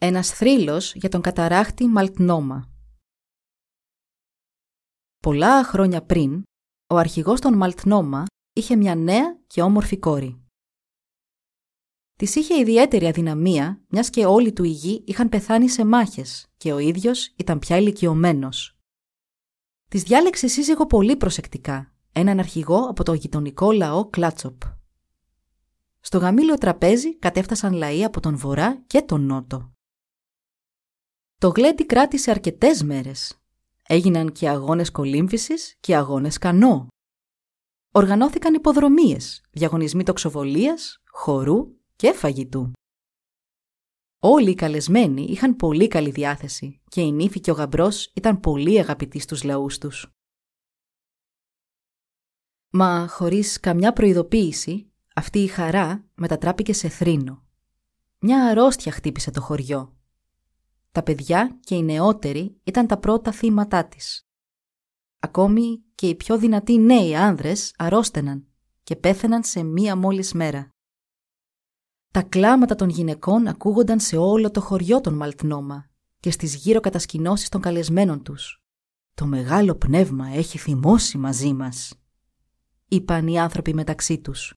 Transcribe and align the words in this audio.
Ένας 0.00 0.30
θρύλος 0.30 0.94
για 0.94 1.08
τον 1.08 1.20
καταράχτη 1.20 1.86
Μαλτνόμα 1.86 2.70
Πολλά 5.22 5.64
χρόνια 5.64 6.02
πριν, 6.02 6.42
ο 6.86 6.96
αρχηγός 6.96 7.40
των 7.40 7.56
Μαλτνόμα 7.56 8.24
είχε 8.52 8.76
μια 8.76 8.94
νέα 8.94 9.38
και 9.46 9.62
όμορφη 9.62 9.98
κόρη. 9.98 10.44
Της 12.14 12.34
είχε 12.34 12.58
ιδιαίτερη 12.58 13.06
αδυναμία, 13.06 13.84
μιας 13.88 14.10
και 14.10 14.26
όλοι 14.26 14.52
του 14.52 14.64
οι 14.64 14.68
γη 14.68 15.04
είχαν 15.06 15.28
πεθάνει 15.28 15.68
σε 15.68 15.84
μάχες 15.84 16.46
και 16.56 16.72
ο 16.72 16.78
ίδιος 16.78 17.26
ήταν 17.36 17.58
πια 17.58 17.76
ηλικιωμένος. 17.76 18.78
Της 19.88 20.02
διάλεξε 20.02 20.46
σύζυγο 20.46 20.86
πολύ 20.86 21.16
προσεκτικά, 21.16 21.94
έναν 22.12 22.38
αρχηγό 22.38 22.78
από 22.78 23.04
το 23.04 23.12
γειτονικό 23.12 23.72
λαό 23.72 24.10
Κλάτσοπ. 24.10 24.62
Στο 26.00 26.18
γαμήλιο 26.18 26.54
τραπέζι 26.58 27.18
κατέφτασαν 27.18 27.72
λαοί 27.72 28.04
από 28.04 28.20
τον 28.20 28.36
βορρά 28.36 28.82
και 28.86 29.02
τον 29.02 29.20
νότο. 29.26 29.70
Το 31.38 31.48
γλέντι 31.48 31.86
κράτησε 31.86 32.30
αρκετές 32.30 32.82
μέρες. 32.82 33.40
Έγιναν 33.88 34.32
και 34.32 34.48
αγώνες 34.48 34.90
κολύμφησης 34.90 35.76
και 35.80 35.96
αγώνες 35.96 36.38
κανό. 36.38 36.86
Οργανώθηκαν 37.92 38.54
υποδρομίες, 38.54 39.42
διαγωνισμοί 39.50 40.02
τοξοβολίας, 40.02 41.02
χορού 41.10 41.76
και 41.96 42.12
φαγητού. 42.12 42.72
Όλοι 44.18 44.50
οι 44.50 44.54
καλεσμένοι 44.54 45.22
είχαν 45.22 45.56
πολύ 45.56 45.88
καλή 45.88 46.10
διάθεση 46.10 46.80
και 46.88 47.00
η 47.00 47.12
νύφη 47.12 47.40
και 47.40 47.50
ο 47.50 47.54
γαμπρός 47.54 48.12
ήταν 48.14 48.40
πολύ 48.40 48.78
αγαπητοί 48.78 49.18
στους 49.18 49.42
λαούς 49.42 49.78
τους. 49.78 50.10
Μα 52.70 53.08
χωρίς 53.08 53.60
καμιά 53.60 53.92
προειδοποίηση, 53.92 54.92
αυτή 55.14 55.38
η 55.38 55.46
χαρά 55.46 56.04
μετατράπηκε 56.14 56.72
σε 56.72 56.88
θρήνο. 56.88 57.44
Μια 58.18 58.46
αρρώστια 58.46 58.92
χτύπησε 58.92 59.30
το 59.30 59.40
χωριό 59.40 59.96
τα 60.96 61.02
παιδιά 61.02 61.58
και 61.60 61.74
οι 61.74 61.82
νεότεροι 61.82 62.60
ήταν 62.64 62.86
τα 62.86 62.98
πρώτα 62.98 63.32
θύματά 63.32 63.86
της. 63.86 64.26
Ακόμη 65.18 65.82
και 65.94 66.08
οι 66.08 66.14
πιο 66.14 66.38
δυνατοί 66.38 66.78
νέοι 66.78 67.16
άνδρες 67.16 67.74
αρρώστεναν 67.76 68.46
και 68.82 68.96
πέθαιναν 68.96 69.44
σε 69.44 69.62
μία 69.62 69.96
μόλις 69.96 70.32
μέρα. 70.32 70.68
Τα 72.12 72.22
κλάματα 72.22 72.74
των 72.74 72.88
γυναικών 72.88 73.46
ακούγονταν 73.46 74.00
σε 74.00 74.16
όλο 74.16 74.50
το 74.50 74.60
χωριό 74.60 75.00
των 75.00 75.14
Μαλτνόμα 75.14 75.90
και 76.20 76.30
στις 76.30 76.54
γύρω 76.54 76.80
κατασκηνώσεις 76.80 77.48
των 77.48 77.60
καλεσμένων 77.60 78.22
τους. 78.22 78.62
«Το 79.14 79.26
μεγάλο 79.26 79.74
πνεύμα 79.74 80.28
έχει 80.28 80.58
θυμώσει 80.58 81.18
μαζί 81.18 81.52
μας», 81.52 81.94
είπαν 82.88 83.26
οι 83.26 83.40
άνθρωποι 83.40 83.74
μεταξύ 83.74 84.18
τους. 84.18 84.54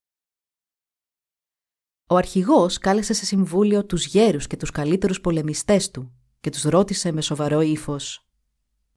Ο 2.10 2.16
αρχηγός 2.16 2.78
κάλεσε 2.78 3.14
σε 3.14 3.26
συμβούλιο 3.26 3.86
τους 3.86 4.06
γέρους 4.06 4.48
και 4.48 4.58
τους 4.58 4.72
καλύτερους 4.72 5.22
πολεμιστές 5.22 5.92
του 5.92 6.14
και 6.40 6.50
τους 6.50 6.64
ρώτησε 6.64 7.12
με 7.12 7.22
σοβαρό 7.22 7.62
ύφος 7.62 8.28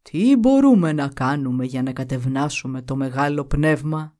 «Τι 0.03 0.37
μπορούμε 0.37 0.93
να 0.93 1.09
κάνουμε 1.09 1.65
για 1.65 1.83
να 1.83 1.93
κατευνάσουμε 1.93 2.83
το 2.83 2.97
μεγάλο 2.97 3.45
πνεύμα» 3.45 4.17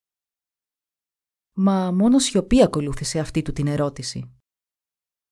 Μα 1.55 1.91
μόνο 1.91 2.19
σιωπή 2.19 2.63
ακολούθησε 2.63 3.19
αυτή 3.19 3.43
του 3.43 3.53
την 3.53 3.67
ερώτηση. 3.67 4.35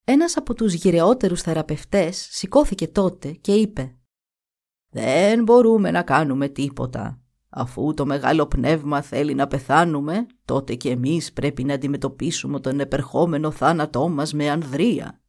Ένας 0.04 0.36
από 0.36 0.54
τους 0.54 0.72
γυρεότερους 0.72 1.42
θεραπευτές 1.42 2.28
σηκώθηκε 2.30 2.88
τότε 2.88 3.32
και 3.32 3.52
είπε 3.52 3.94
«Δεν 4.88 5.42
μπορούμε 5.42 5.90
να 5.90 6.02
κάνουμε 6.02 6.48
τίποτα. 6.48 7.20
Αφού 7.48 7.94
το 7.94 8.06
μεγάλο 8.06 8.46
πνεύμα 8.46 9.02
θέλει 9.02 9.34
να 9.34 9.46
πεθάνουμε, 9.46 10.26
τότε 10.44 10.74
και 10.74 10.90
εμείς 10.90 11.32
πρέπει 11.32 11.64
να 11.64 11.74
αντιμετωπίσουμε 11.74 12.60
τον 12.60 12.80
επερχόμενο 12.80 13.50
θάνατό 13.50 14.08
μας 14.08 14.32
με 14.32 14.50
ανδρεία. 14.50 15.20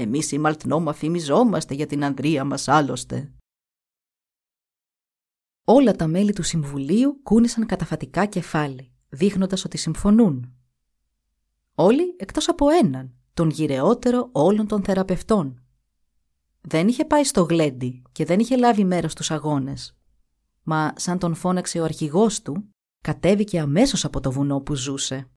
Εμείς 0.00 0.32
οι 0.32 0.38
Μαλτνόμα 0.38 0.92
φημιζόμαστε 0.92 1.74
για 1.74 1.86
την 1.86 2.04
ανδρεία 2.04 2.44
μας 2.44 2.68
άλλωστε. 2.68 3.32
Όλα 5.64 5.92
τα 5.92 6.06
μέλη 6.06 6.32
του 6.32 6.42
Συμβουλίου 6.42 7.20
κούνησαν 7.22 7.66
καταφατικά 7.66 8.26
κεφάλι, 8.26 8.92
δείχνοντας 9.08 9.64
ότι 9.64 9.76
συμφωνούν. 9.76 10.54
Όλοι 11.74 12.14
εκτός 12.18 12.48
από 12.48 12.68
έναν, 12.68 13.14
τον 13.34 13.50
γυρεότερο 13.50 14.28
όλων 14.32 14.66
των 14.66 14.82
θεραπευτών. 14.82 15.62
Δεν 16.60 16.88
είχε 16.88 17.04
πάει 17.04 17.24
στο 17.24 17.42
γλέντι 17.42 18.02
και 18.12 18.24
δεν 18.24 18.40
είχε 18.40 18.56
λάβει 18.56 18.84
μέρος 18.84 19.12
στους 19.12 19.30
αγώνες. 19.30 19.96
Μα 20.62 20.92
σαν 20.96 21.18
τον 21.18 21.34
φώναξε 21.34 21.80
ο 21.80 21.84
αρχηγός 21.84 22.42
του, 22.42 22.68
κατέβηκε 23.00 23.60
αμέσως 23.60 24.04
από 24.04 24.20
το 24.20 24.32
βουνό 24.32 24.60
που 24.60 24.74
ζούσε. 24.74 25.30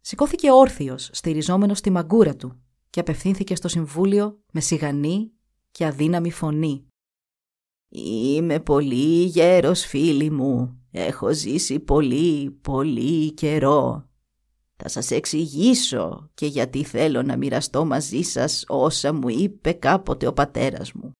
Σηκώθηκε 0.00 0.50
όρθιος, 0.50 1.10
στηριζόμενος 1.12 1.78
στη 1.78 1.90
μαγκούρα 1.90 2.36
του 2.36 2.62
και 2.92 3.00
απευθύνθηκε 3.00 3.54
στο 3.54 3.68
Συμβούλιο 3.68 4.40
με 4.52 4.60
σιγανή 4.60 5.32
και 5.70 5.86
αδύναμη 5.86 6.30
φωνή. 6.30 6.86
«Είμαι 7.88 8.60
πολύ 8.60 9.24
γέρος 9.24 9.84
φίλοι 9.84 10.30
μου. 10.30 10.80
Έχω 10.90 11.32
ζήσει 11.32 11.80
πολύ, 11.80 12.50
πολύ 12.50 13.32
καιρό. 13.32 14.08
Θα 14.76 14.88
σας 14.88 15.10
εξηγήσω 15.10 16.30
και 16.34 16.46
γιατί 16.46 16.84
θέλω 16.84 17.22
να 17.22 17.36
μοιραστώ 17.36 17.84
μαζί 17.84 18.22
σας 18.22 18.64
όσα 18.68 19.12
μου 19.12 19.28
είπε 19.28 19.72
κάποτε 19.72 20.26
ο 20.26 20.32
πατέρας 20.32 20.92
μου. 20.92 21.12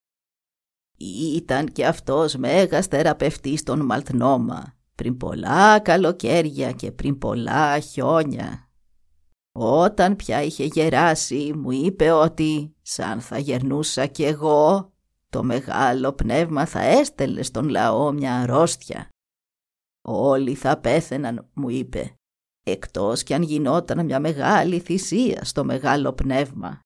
Ήταν 1.35 1.67
και 1.67 1.87
αυτός 1.87 2.35
μέγας 2.37 2.87
θεραπευτής 2.87 3.63
των 3.63 3.85
Μαλτνόμα 3.85 4.77
πριν 4.95 5.17
πολλά 5.17 5.79
καλοκαίρια 5.81 6.73
και 6.73 6.93
πριν 6.93 7.19
πολλά 7.19 7.79
χιόνια 7.79 8.72
όταν 9.53 10.17
πια 10.17 10.43
είχε 10.43 10.65
γεράσει 10.65 11.53
μου 11.57 11.71
είπε 11.71 12.11
ότι 12.11 12.75
σαν 12.83 13.21
θα 13.21 13.39
γερνούσα 13.39 14.07
κι 14.07 14.25
εγώ 14.25 14.93
το 15.29 15.43
μεγάλο 15.43 16.13
πνεύμα 16.13 16.67
θα 16.67 16.81
έστελνε 16.81 17.43
στον 17.43 17.69
λαό 17.69 18.13
μια 18.13 18.41
αρρώστια. 18.41 19.09
Όλοι 20.05 20.55
θα 20.55 20.79
πέθαιναν 20.79 21.51
μου 21.53 21.69
είπε 21.69 22.15
εκτός 22.63 23.23
κι 23.23 23.35
αν 23.35 23.43
γινόταν 23.43 24.05
μια 24.05 24.21
μεγάλη 24.21 24.79
θυσία 24.79 25.45
στο 25.45 25.65
μεγάλο 25.65 26.13
πνεύμα. 26.13 26.81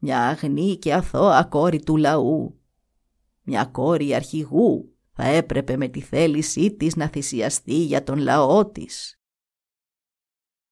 Μια 0.00 0.28
αγνή 0.28 0.76
και 0.76 0.94
αθώα 0.94 1.44
κόρη 1.44 1.82
του 1.82 1.96
λαού. 1.96 2.60
Μια 3.42 3.64
κόρη 3.64 4.14
αρχηγού 4.14 4.94
θα 5.12 5.24
έπρεπε 5.24 5.76
με 5.76 5.88
τη 5.88 6.00
θέλησή 6.00 6.76
της 6.76 6.96
να 6.96 7.08
θυσιαστεί 7.08 7.74
για 7.74 8.04
τον 8.04 8.18
λαό 8.18 8.66
της. 8.66 9.18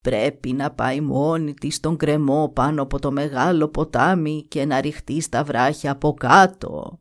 Πρέπει 0.02 0.52
να 0.52 0.70
πάει 0.70 1.00
μόνη 1.00 1.54
της 1.54 1.74
στον 1.74 1.96
κρεμό 1.96 2.48
πάνω 2.48 2.82
από 2.82 2.98
το 2.98 3.12
μεγάλο 3.12 3.68
ποτάμι 3.68 4.46
και 4.48 4.64
να 4.64 4.80
ρηχτεί 4.80 5.20
στα 5.20 5.44
βράχια 5.44 5.90
από 5.90 6.14
κάτω. 6.14 7.00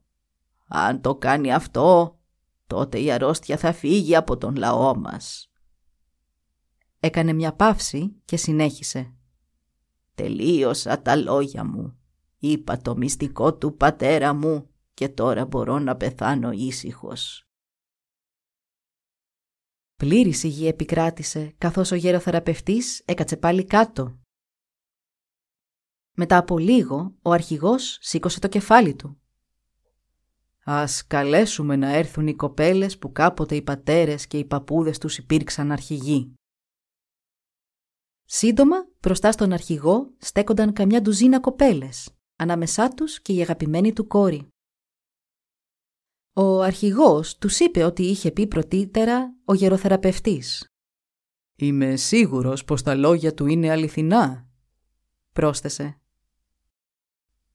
Αν 0.67 1.01
το 1.01 1.15
κάνει 1.15 1.53
αυτό, 1.53 2.19
τότε 2.67 2.99
η 2.99 3.11
αρρώστια 3.11 3.57
θα 3.57 3.73
φύγει 3.73 4.15
από 4.15 4.37
τον 4.37 4.55
λαό 4.55 4.95
μας. 4.97 5.51
Έκανε 6.99 7.33
μια 7.33 7.53
παύση 7.53 8.15
και 8.25 8.37
συνέχισε. 8.37 9.13
Τελείωσα 10.15 11.01
τα 11.01 11.15
λόγια 11.15 11.65
μου. 11.65 11.97
Είπα 12.39 12.77
το 12.77 12.97
μυστικό 12.97 13.53
του 13.53 13.75
πατέρα 13.75 14.33
μου 14.33 14.69
και 14.93 15.09
τώρα 15.09 15.45
μπορώ 15.45 15.79
να 15.79 15.95
πεθάνω 15.95 16.51
ήσυχος. 16.51 17.50
Πλήρης 20.01 20.43
υγεία 20.43 20.67
επικράτησε, 20.67 21.53
καθώς 21.57 21.91
ο 21.91 21.95
γεροθεραπευτής 21.95 23.01
έκατσε 23.05 23.37
πάλι 23.37 23.65
κάτω. 23.65 24.19
Μετά 26.15 26.37
από 26.37 26.57
λίγο, 26.57 27.15
ο 27.21 27.31
αρχηγός 27.31 27.97
σήκωσε 28.01 28.39
το 28.39 28.47
κεφάλι 28.47 28.95
του. 28.95 29.21
«Ας 30.63 31.07
καλέσουμε 31.07 31.75
να 31.75 31.89
έρθουν 31.95 32.27
οι 32.27 32.35
κοπέλες 32.35 32.97
που 32.97 33.11
κάποτε 33.11 33.55
οι 33.55 33.61
πατέρες 33.61 34.27
και 34.27 34.37
οι 34.37 34.45
παππούδες 34.45 34.97
τους 34.97 35.17
υπήρξαν 35.17 35.71
αρχηγοί». 35.71 36.33
Σύντομα, 38.25 38.87
μπροστά 38.99 39.31
στον 39.31 39.53
αρχηγό 39.53 40.13
στέκονταν 40.17 40.73
καμιά 40.73 41.01
ντουζίνα 41.01 41.39
κοπέλες, 41.39 42.15
ανάμεσά 42.35 42.89
τους 42.89 43.21
και 43.21 43.33
η 43.33 43.41
αγαπημένη 43.41 43.93
του 43.93 44.07
κόρη. 44.07 44.47
Ο 46.33 46.61
αρχηγός 46.61 47.37
τους 47.37 47.59
είπε 47.59 47.83
ότι 47.83 48.03
είχε 48.03 48.31
πει 48.31 48.47
πρωτήτερα 48.47 49.35
ο 49.51 49.53
γεροθεραπευτής. 49.53 50.71
«Είμαι 51.55 51.95
σίγουρος 51.95 52.63
πως 52.63 52.81
τα 52.81 52.95
λόγια 52.95 53.33
του 53.33 53.45
είναι 53.45 53.71
αληθινά», 53.71 54.49
πρόσθεσε. 55.33 55.99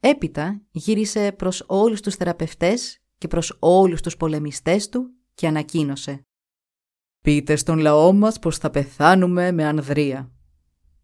Έπειτα 0.00 0.62
γύρισε 0.70 1.32
προς 1.32 1.64
όλους 1.66 2.00
τους 2.00 2.14
θεραπευτές 2.14 3.02
και 3.18 3.28
προς 3.28 3.56
όλους 3.58 4.00
τους 4.00 4.16
πολεμιστές 4.16 4.88
του 4.88 5.10
και 5.34 5.46
ανακοίνωσε 5.46 6.22
«Πείτε 7.20 7.56
στον 7.56 7.78
λαό 7.78 8.12
μας 8.12 8.38
πως 8.38 8.58
θα 8.58 8.70
πεθάνουμε 8.70 9.52
με 9.52 9.64
ανδρεία. 9.64 10.32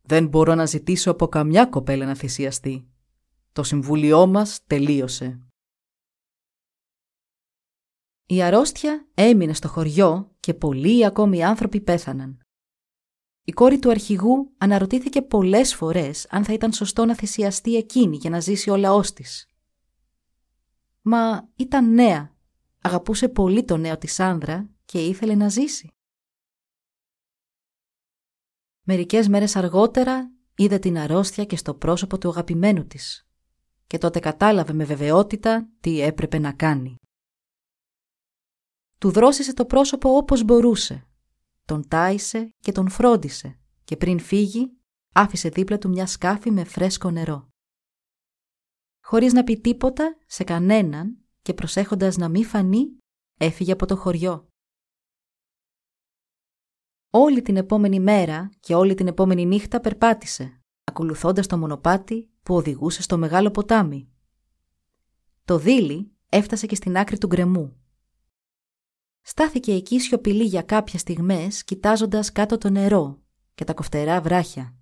Δεν 0.02 0.26
μπορώ 0.26 0.54
να 0.54 0.66
ζητήσω 0.66 1.10
από 1.10 1.28
καμιά 1.28 1.66
κοπέλα 1.66 2.06
να 2.06 2.14
θυσιαστεί. 2.14 2.88
Το 3.52 3.62
συμβούλιό 3.62 4.26
μας 4.26 4.60
τελείωσε». 4.66 5.46
Η 8.32 8.42
αρρώστια 8.42 9.06
έμεινε 9.14 9.52
στο 9.52 9.68
χωριό 9.68 10.34
και 10.40 10.54
πολλοί 10.54 11.06
ακόμη 11.06 11.44
άνθρωποι 11.44 11.80
πέθαναν. 11.80 12.40
Η 13.44 13.52
κόρη 13.52 13.78
του 13.78 13.90
αρχηγού 13.90 14.52
αναρωτήθηκε 14.58 15.22
πολλές 15.22 15.74
φορές 15.74 16.26
αν 16.30 16.44
θα 16.44 16.52
ήταν 16.52 16.72
σωστό 16.72 17.04
να 17.04 17.14
θυσιαστεί 17.14 17.76
εκείνη 17.76 18.16
για 18.16 18.30
να 18.30 18.40
ζήσει 18.40 18.70
ο 18.70 18.76
λαός 18.76 19.12
της. 19.12 19.46
Μα 21.02 21.48
ήταν 21.56 21.94
νέα, 21.94 22.34
αγαπούσε 22.82 23.28
πολύ 23.28 23.64
το 23.64 23.76
νέο 23.76 23.98
της 23.98 24.20
άνδρα 24.20 24.70
και 24.84 25.06
ήθελε 25.06 25.34
να 25.34 25.48
ζήσει. 25.48 25.88
Μερικές 28.82 29.28
μέρες 29.28 29.56
αργότερα 29.56 30.32
είδε 30.54 30.78
την 30.78 30.98
αρρώστια 30.98 31.44
και 31.44 31.56
στο 31.56 31.74
πρόσωπο 31.74 32.18
του 32.18 32.28
αγαπημένου 32.28 32.86
της 32.86 33.26
και 33.86 33.98
τότε 33.98 34.18
κατάλαβε 34.18 34.72
με 34.72 34.84
βεβαιότητα 34.84 35.68
τι 35.80 36.00
έπρεπε 36.00 36.38
να 36.38 36.52
κάνει. 36.52 36.96
Του 39.02 39.10
δρόσισε 39.10 39.54
το 39.54 39.64
πρόσωπο 39.64 40.16
όπως 40.16 40.44
μπορούσε. 40.44 41.06
Τον 41.64 41.88
τάισε 41.88 42.54
και 42.60 42.72
τον 42.72 42.88
φρόντισε 42.88 43.58
και 43.84 43.96
πριν 43.96 44.20
φύγει 44.20 44.76
άφησε 45.12 45.48
δίπλα 45.48 45.78
του 45.78 45.88
μια 45.88 46.06
σκάφη 46.06 46.50
με 46.50 46.64
φρέσκο 46.64 47.10
νερό. 47.10 47.48
Χωρίς 49.04 49.32
να 49.32 49.44
πει 49.44 49.60
τίποτα 49.60 50.16
σε 50.26 50.44
κανέναν 50.44 51.24
και 51.42 51.54
προσέχοντας 51.54 52.16
να 52.16 52.28
μην 52.28 52.44
φανεί, 52.44 52.98
έφυγε 53.38 53.72
από 53.72 53.86
το 53.86 53.96
χωριό. 53.96 54.48
Όλη 57.10 57.42
την 57.42 57.56
επόμενη 57.56 58.00
μέρα 58.00 58.50
και 58.60 58.74
όλη 58.74 58.94
την 58.94 59.06
επόμενη 59.06 59.46
νύχτα 59.46 59.80
περπάτησε, 59.80 60.60
ακολουθώντας 60.84 61.46
το 61.46 61.58
μονοπάτι 61.58 62.30
που 62.42 62.54
οδηγούσε 62.54 63.02
στο 63.02 63.18
μεγάλο 63.18 63.50
ποτάμι. 63.50 64.12
Το 65.44 65.58
δίλη 65.58 66.16
έφτασε 66.28 66.66
και 66.66 66.74
στην 66.74 66.96
άκρη 66.96 67.18
του 67.18 67.26
γκρεμού. 67.26 67.81
Στάθηκε 69.22 69.72
εκεί 69.72 70.00
σιωπηλή 70.00 70.44
για 70.44 70.62
κάποιες 70.62 71.00
στιγμές, 71.00 71.64
κοιτάζοντας 71.64 72.32
κάτω 72.32 72.58
το 72.58 72.70
νερό 72.70 73.22
και 73.54 73.64
τα 73.64 73.74
κοφτερά 73.74 74.20
βράχια. 74.20 74.76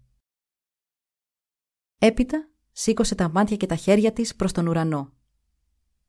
Έπειτα 1.99 2.51
σήκωσε 2.73 3.15
τα 3.15 3.29
μάτια 3.29 3.57
και 3.57 3.67
τα 3.67 3.77
χέρια 3.77 4.13
της 4.13 4.37
προς 4.37 4.53
τον 4.53 4.67
ουρανό. 4.67 5.13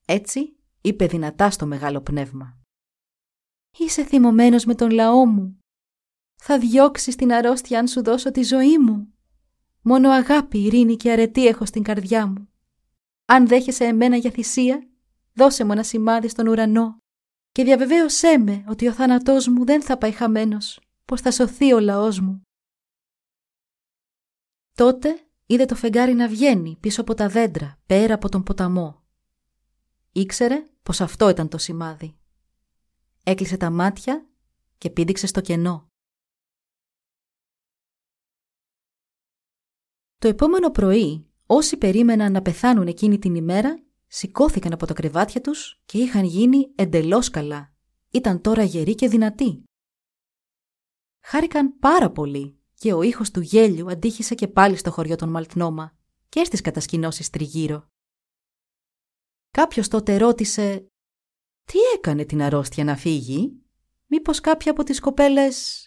Έτσι 0.05 0.55
είπε 0.81 1.05
δυνατά 1.05 1.49
στο 1.49 1.65
μεγάλο 1.65 2.01
πνεύμα. 2.01 2.59
«Είσαι 3.77 4.03
θυμωμένος 4.03 4.65
με 4.65 4.75
τον 4.75 4.91
λαό 4.91 5.25
μου. 5.25 5.59
Θα 6.35 6.59
διώξεις 6.59 7.15
την 7.15 7.33
αρρώστια 7.33 7.79
αν 7.79 7.87
σου 7.87 8.03
δώσω 8.03 8.31
τη 8.31 8.43
ζωή 8.43 8.77
μου. 8.77 9.13
Μόνο 9.81 10.09
αγάπη, 10.09 10.63
ειρήνη 10.63 10.95
και 10.95 11.11
αρετή 11.11 11.47
έχω 11.47 11.65
στην 11.65 11.83
καρδιά 11.83 12.27
μου. 12.27 12.49
Αν 13.25 13.47
δέχεσαι 13.47 13.85
εμένα 13.85 14.15
για 14.15 14.31
θυσία, 14.31 14.89
δώσε 15.33 15.63
μου 15.63 15.71
ένα 15.71 15.83
σημάδι 15.83 16.27
στον 16.27 16.47
ουρανό 16.47 17.00
και 17.51 17.63
διαβεβαίωσέ 17.63 18.37
με 18.37 18.63
ότι 18.67 18.87
ο 18.87 18.93
θάνατός 18.93 19.47
μου 19.47 19.65
δεν 19.65 19.83
θα 19.83 19.97
πάει 19.97 20.11
χαμένος, 20.11 20.79
πως 21.05 21.21
θα 21.21 21.31
σωθεί 21.31 21.73
ο 21.73 21.79
λαός 21.79 22.19
μου. 22.19 22.41
Τότε 24.73 25.29
είδε 25.45 25.65
το 25.65 25.75
φεγγάρι 25.75 26.13
να 26.13 26.27
βγαίνει 26.27 26.77
πίσω 26.79 27.01
από 27.01 27.13
τα 27.13 27.27
δέντρα, 27.29 27.79
πέρα 27.85 28.13
από 28.13 28.29
τον 28.29 28.43
ποταμό. 28.43 29.03
Ήξερε 30.11 30.63
πως 30.83 31.01
αυτό 31.01 31.29
ήταν 31.29 31.49
το 31.49 31.57
σημάδι. 31.57 32.15
Έκλεισε 33.23 33.57
τα 33.57 33.69
μάτια 33.69 34.29
και 34.77 34.89
πήδηξε 34.89 35.27
στο 35.27 35.41
κενό. 35.41 35.89
Το 40.17 40.27
επόμενο 40.27 40.71
πρωί, 40.71 41.29
όσοι 41.45 41.77
περίμεναν 41.77 42.31
να 42.31 42.41
πεθάνουν 42.41 42.87
εκείνη 42.87 43.19
την 43.19 43.35
ημέρα, 43.35 43.83
σηκώθηκαν 44.13 44.73
από 44.73 44.85
τα 44.85 44.93
κρεβάτια 44.93 45.41
τους 45.41 45.81
και 45.85 45.97
είχαν 45.97 46.23
γίνει 46.25 46.71
εντελώς 46.75 47.29
καλά. 47.29 47.73
Ήταν 48.09 48.41
τώρα 48.41 48.63
γεροί 48.63 48.95
και 48.95 49.07
δυνατοί. 49.07 49.63
Χάρηκαν 51.23 51.79
πάρα 51.79 52.11
πολύ 52.11 52.59
και 52.73 52.93
ο 52.93 53.01
ήχος 53.01 53.31
του 53.31 53.41
γέλιου 53.41 53.91
αντίχησε 53.91 54.35
και 54.35 54.47
πάλι 54.47 54.75
στο 54.75 54.91
χωριό 54.91 55.15
των 55.15 55.29
Μαλτνόμα 55.29 55.97
και 56.29 56.43
στις 56.43 56.61
κατασκηνώσεις 56.61 57.29
τριγύρω. 57.29 57.87
Κάποιος 59.51 59.87
τότε 59.87 60.17
ρώτησε 60.17 60.87
«Τι 61.63 61.77
έκανε 61.95 62.25
την 62.25 62.41
αρρώστια 62.41 62.83
να 62.83 62.95
φύγει, 62.95 63.61
μήπως 64.05 64.39
κάποια 64.39 64.71
από 64.71 64.83
τις 64.83 64.99
κοπέλες...» 64.99 65.85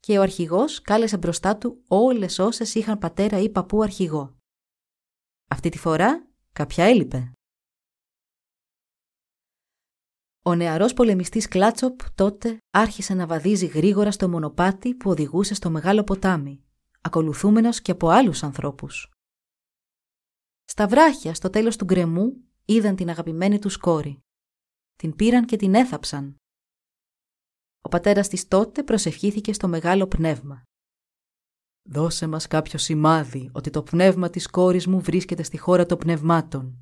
Και 0.00 0.18
ο 0.18 0.22
αρχηγός 0.22 0.80
κάλεσε 0.80 1.16
μπροστά 1.16 1.56
του 1.56 1.84
όλες 1.88 2.38
όσες 2.38 2.74
είχαν 2.74 2.98
πατέρα 2.98 3.38
ή 3.38 3.48
παππού 3.50 3.82
αρχηγό. 3.82 4.36
Αυτή 5.48 5.68
τη 5.68 5.78
φορά 5.78 6.29
κάποια 6.52 6.84
έλειπε. 6.84 7.32
Ο 10.42 10.54
νεαρός 10.54 10.92
πολεμιστής 10.92 11.48
Κλάτσοπ 11.48 12.00
τότε 12.14 12.58
άρχισε 12.70 13.14
να 13.14 13.26
βαδίζει 13.26 13.66
γρήγορα 13.66 14.10
στο 14.10 14.28
μονοπάτι 14.28 14.94
που 14.94 15.10
οδηγούσε 15.10 15.54
στο 15.54 15.70
μεγάλο 15.70 16.04
ποτάμι, 16.04 16.64
ακολουθούμενος 17.00 17.80
και 17.80 17.90
από 17.90 18.08
άλλους 18.08 18.42
ανθρώπους. 18.42 19.10
Στα 20.64 20.86
βράχια, 20.88 21.34
στο 21.34 21.50
τέλος 21.50 21.76
του 21.76 21.84
γκρεμού, 21.84 22.44
είδαν 22.64 22.96
την 22.96 23.08
αγαπημένη 23.08 23.58
τους 23.58 23.76
κόρη. 23.76 24.20
Την 24.96 25.16
πήραν 25.16 25.44
και 25.44 25.56
την 25.56 25.74
έθαψαν. 25.74 26.36
Ο 27.80 27.88
πατέρας 27.88 28.28
της 28.28 28.48
τότε 28.48 28.82
προσευχήθηκε 28.82 29.52
στο 29.52 29.68
μεγάλο 29.68 30.06
πνεύμα. 30.06 30.62
«Δώσε 31.82 32.26
μας 32.26 32.46
κάποιο 32.46 32.78
σημάδι 32.78 33.50
ότι 33.52 33.70
το 33.70 33.82
πνεύμα 33.82 34.30
της 34.30 34.46
κόρης 34.46 34.86
μου 34.86 35.00
βρίσκεται 35.00 35.42
στη 35.42 35.58
χώρα 35.58 35.86
των 35.86 35.98
πνευμάτων». 35.98 36.78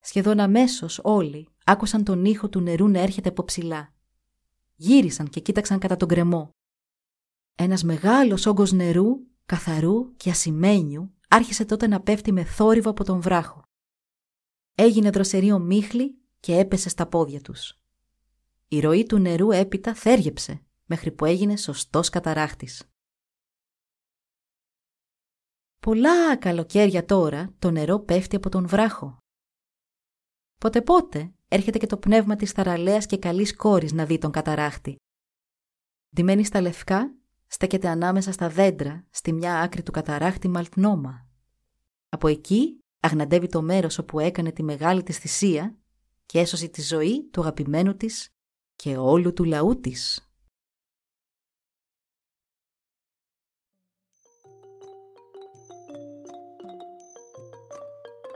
Σχεδόν 0.00 0.40
αμέσως 0.40 1.00
όλοι 1.02 1.48
άκουσαν 1.64 2.04
τον 2.04 2.24
ήχο 2.24 2.48
του 2.48 2.60
νερού 2.60 2.88
να 2.88 3.00
έρχεται 3.00 3.28
από 3.28 3.44
ψηλά. 3.44 3.94
Γύρισαν 4.74 5.28
και 5.28 5.40
κοίταξαν 5.40 5.78
κατά 5.78 5.96
τον 5.96 6.08
κρεμό. 6.08 6.50
Ένας 7.54 7.82
μεγάλος 7.82 8.46
όγκος 8.46 8.72
νερού, 8.72 9.06
καθαρού 9.46 10.16
και 10.16 10.30
ασημένιου, 10.30 11.14
άρχισε 11.28 11.64
τότε 11.64 11.86
να 11.86 12.00
πέφτει 12.00 12.32
με 12.32 12.44
θόρυβο 12.44 12.90
από 12.90 13.04
τον 13.04 13.20
βράχο. 13.20 13.62
Έγινε 14.74 15.10
δροσερή 15.10 15.52
ομίχλη 15.52 16.18
και 16.40 16.58
έπεσε 16.58 16.88
στα 16.88 17.06
πόδια 17.06 17.40
τους. 17.40 17.80
Η 18.68 18.80
ροή 18.80 19.06
του 19.06 19.18
νερού 19.18 19.50
έπειτα 19.50 19.94
θέργεψε 19.94 20.62
μέχρι 20.84 21.10
που 21.10 21.24
έγινε 21.24 21.56
σωστός 21.56 22.08
καταράχτης. 22.08 22.89
Πολλά 25.80 26.36
καλοκαίρια 26.36 27.04
τώρα 27.04 27.54
το 27.58 27.70
νερό 27.70 27.98
πέφτει 27.98 28.36
από 28.36 28.48
τον 28.48 28.66
βράχο. 28.66 29.18
Πότε 30.58 30.82
πότε 30.82 31.32
έρχεται 31.48 31.78
και 31.78 31.86
το 31.86 31.96
πνεύμα 31.96 32.36
της 32.36 32.50
θαραλέας 32.50 33.06
και 33.06 33.18
καλής 33.18 33.56
κόρης 33.56 33.92
να 33.92 34.04
δει 34.04 34.18
τον 34.18 34.30
καταράχτη. 34.30 34.96
Ντυμένη 36.14 36.44
στα 36.44 36.60
λευκά, 36.60 37.14
στέκεται 37.46 37.88
ανάμεσα 37.88 38.32
στα 38.32 38.48
δέντρα 38.48 39.06
στη 39.10 39.32
μια 39.32 39.60
άκρη 39.60 39.82
του 39.82 39.92
καταράχτη 39.92 40.48
Μαλτνόμα. 40.48 41.28
Από 42.08 42.28
εκεί 42.28 42.84
αγναντεύει 43.00 43.46
το 43.46 43.62
μέρος 43.62 43.98
όπου 43.98 44.18
έκανε 44.18 44.52
τη 44.52 44.62
μεγάλη 44.62 45.02
της 45.02 45.18
θυσία 45.18 45.78
και 46.26 46.38
έσωσε 46.38 46.68
τη 46.68 46.82
ζωή 46.82 47.28
του 47.30 47.40
αγαπημένου 47.40 47.96
της 47.96 48.34
και 48.76 48.96
όλου 48.96 49.32
του 49.32 49.44
λαού 49.44 49.80
της. 49.80 50.29